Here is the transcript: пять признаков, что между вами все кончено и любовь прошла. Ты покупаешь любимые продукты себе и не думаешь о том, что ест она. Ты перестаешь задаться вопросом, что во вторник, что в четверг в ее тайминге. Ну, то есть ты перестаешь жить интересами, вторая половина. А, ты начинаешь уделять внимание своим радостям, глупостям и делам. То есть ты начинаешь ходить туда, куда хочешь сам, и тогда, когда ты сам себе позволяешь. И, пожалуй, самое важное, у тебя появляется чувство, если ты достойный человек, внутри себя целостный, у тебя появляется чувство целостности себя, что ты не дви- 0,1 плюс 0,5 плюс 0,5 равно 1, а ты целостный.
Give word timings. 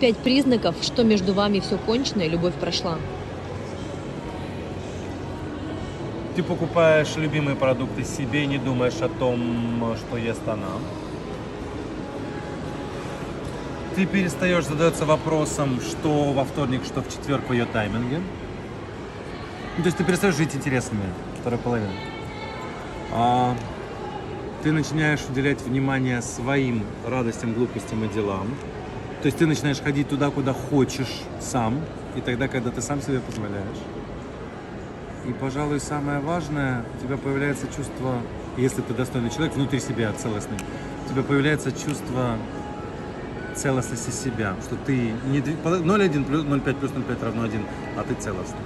пять 0.00 0.16
признаков, 0.16 0.76
что 0.80 1.04
между 1.04 1.34
вами 1.34 1.60
все 1.60 1.76
кончено 1.76 2.22
и 2.22 2.28
любовь 2.28 2.54
прошла. 2.54 2.98
Ты 6.34 6.42
покупаешь 6.42 7.16
любимые 7.16 7.54
продукты 7.54 8.02
себе 8.02 8.44
и 8.44 8.46
не 8.46 8.58
думаешь 8.58 9.00
о 9.02 9.08
том, 9.08 9.94
что 9.96 10.16
ест 10.16 10.46
она. 10.48 10.68
Ты 13.94 14.06
перестаешь 14.06 14.64
задаться 14.64 15.04
вопросом, 15.04 15.80
что 15.80 16.32
во 16.32 16.44
вторник, 16.44 16.82
что 16.84 17.02
в 17.02 17.08
четверг 17.10 17.48
в 17.48 17.52
ее 17.52 17.66
тайминге. 17.66 18.20
Ну, 19.76 19.82
то 19.82 19.86
есть 19.86 19.98
ты 19.98 20.04
перестаешь 20.04 20.36
жить 20.36 20.54
интересами, 20.54 21.02
вторая 21.40 21.60
половина. 21.60 21.92
А, 23.12 23.54
ты 24.62 24.72
начинаешь 24.72 25.20
уделять 25.28 25.60
внимание 25.60 26.22
своим 26.22 26.84
радостям, 27.06 27.52
глупостям 27.52 28.04
и 28.04 28.08
делам. 28.08 28.46
То 29.22 29.26
есть 29.26 29.36
ты 29.36 29.46
начинаешь 29.46 29.80
ходить 29.80 30.08
туда, 30.08 30.30
куда 30.30 30.54
хочешь 30.54 31.22
сам, 31.40 31.78
и 32.16 32.20
тогда, 32.20 32.48
когда 32.48 32.70
ты 32.70 32.80
сам 32.80 33.02
себе 33.02 33.20
позволяешь. 33.20 33.78
И, 35.26 35.32
пожалуй, 35.32 35.78
самое 35.78 36.20
важное, 36.20 36.84
у 36.96 37.06
тебя 37.06 37.18
появляется 37.18 37.66
чувство, 37.66 38.14
если 38.56 38.80
ты 38.80 38.94
достойный 38.94 39.28
человек, 39.28 39.54
внутри 39.54 39.78
себя 39.78 40.10
целостный, 40.14 40.56
у 41.06 41.12
тебя 41.12 41.22
появляется 41.22 41.70
чувство 41.70 42.36
целостности 43.54 44.10
себя, 44.10 44.54
что 44.62 44.76
ты 44.76 45.12
не 45.26 45.40
дви- 45.40 45.62
0,1 45.62 46.24
плюс 46.24 46.44
0,5 46.44 46.74
плюс 46.76 46.92
0,5 46.92 47.22
равно 47.22 47.42
1, 47.42 47.62
а 47.98 48.02
ты 48.04 48.14
целостный. 48.14 48.58